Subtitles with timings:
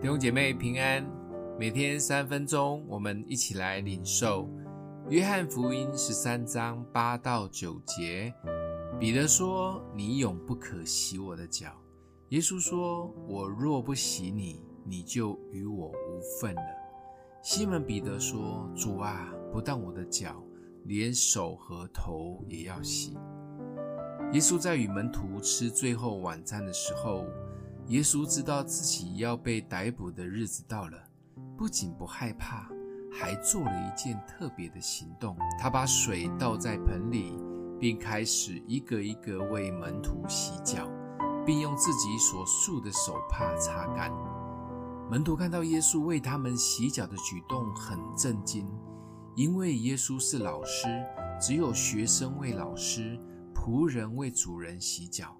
[0.00, 1.06] 弟兄姐妹平安，
[1.58, 4.48] 每天三分钟，我们一起来领受
[5.10, 8.32] 约翰福音十三章八到九节。
[8.98, 11.70] 彼得说：“你永不可洗我的脚。”
[12.30, 16.62] 耶稣说：“我若不洗你，你就与我无分了。”
[17.44, 20.42] 西门彼得说：“主啊，不但我的脚，
[20.84, 23.18] 连手和头也要洗。”
[24.32, 27.26] 耶稣在与门徒吃最后晚餐的时候。
[27.90, 30.96] 耶稣知道自己要被逮捕的日子到了，
[31.58, 32.70] 不仅不害怕，
[33.12, 35.36] 还做了一件特别的行动。
[35.60, 37.36] 他把水倒在盆里，
[37.80, 40.88] 并开始一个一个为门徒洗脚，
[41.44, 44.12] 并用自己所束的手帕擦干。
[45.10, 48.70] 门徒看到耶稣为他们洗脚的举动，很震惊，
[49.34, 50.86] 因为耶稣是老师，
[51.40, 53.18] 只有学生为老师，
[53.52, 55.36] 仆人为主人洗脚。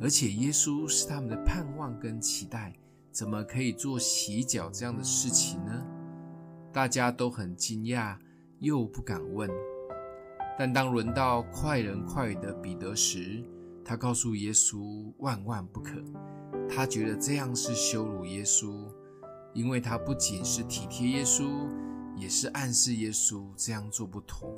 [0.00, 2.72] 而且耶稣是他们的盼望跟期待，
[3.12, 5.86] 怎么可以做洗脚这样的事情呢？
[6.72, 8.16] 大家都很惊讶，
[8.60, 9.50] 又不敢问。
[10.58, 13.44] 但当轮到快人快语的彼得时，
[13.84, 15.92] 他告诉耶稣万万不可。
[16.68, 18.86] 他觉得这样是羞辱耶稣，
[19.52, 21.68] 因为他不仅是体贴耶稣，
[22.16, 24.54] 也是暗示耶稣这样做不妥。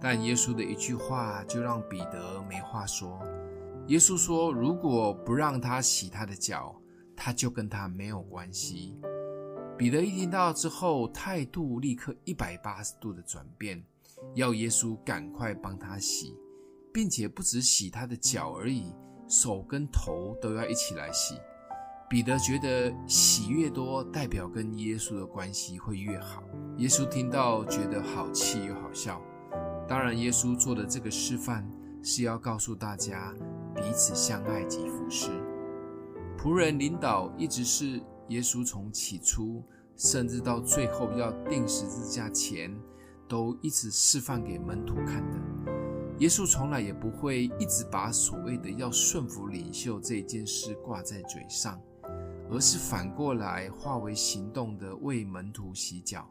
[0.00, 3.20] 但耶稣的一句话就让彼得没话说。
[3.88, 6.78] 耶稣说：“如果不让他洗他的脚，
[7.16, 8.98] 他就跟他没有关系。”
[9.78, 13.82] 彼得一听到之后，态度立刻一百八十度的转变，
[14.34, 16.36] 要耶稣赶快帮他洗，
[16.92, 18.92] 并且不只洗他的脚而已，
[19.26, 21.36] 手跟头都要一起来洗。
[22.10, 26.42] 彼得觉得洗越多，代表跟耶稣的关系会越好。
[26.76, 29.22] 耶稣听到觉得好气又好笑。
[29.88, 31.66] 当然，耶稣做的这个示范
[32.02, 33.34] 是要告诉大家。
[33.80, 35.30] 彼此相爱及服侍，
[36.36, 39.62] 仆人领导一直是耶稣从起初，
[39.96, 42.76] 甚至到最后要钉十字架前，
[43.28, 45.38] 都一直示范给门徒看的。
[46.18, 51.80] 耶稣从来也不会一直把所谓的要顺服领袖这件事挂在嘴上，
[52.50, 56.28] 而是反过来化为行动的为门徒洗脚，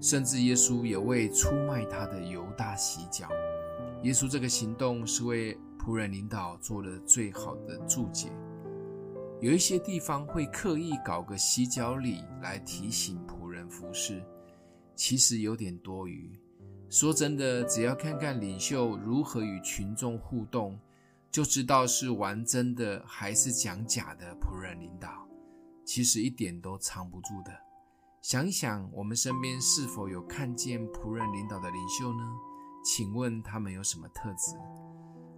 [0.00, 3.28] 甚至耶稣也为出卖他的犹大洗脚。
[4.02, 8.30] 耶稣这个行动是为仆人领导做了最好的注解。
[9.40, 14.24] 有一些地方会刻意搞个洗脚礼来提醒仆人服侍，
[14.94, 16.38] 其实有点多余。
[16.88, 20.78] 说真的，只要看看领袖如何与群众互动，
[21.32, 25.26] 就知道是玩真的还是讲假的仆人领导。
[25.84, 27.52] 其实一点都藏不住的。
[28.20, 32.22] 想一想，我们身边是否有看见仆人领导的领袖呢？
[32.84, 34.54] 请问他们有什么特质？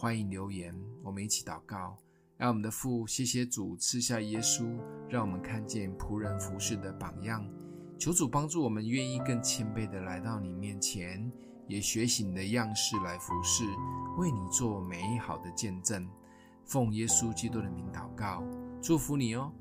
[0.00, 0.72] 欢迎留言，
[1.02, 1.96] 我们一起祷告，
[2.36, 4.78] 让我们的父谢谢主赐下耶稣，
[5.08, 7.44] 让我们看见仆人服侍的榜样。
[7.98, 11.28] 求主帮助我们，愿意更谦卑的来到你面前，
[11.66, 13.64] 也学习你的样式来服侍，
[14.18, 16.08] 为你做美好的见证。
[16.64, 18.44] 奉耶稣基督的名祷告，
[18.80, 19.52] 祝福你哦。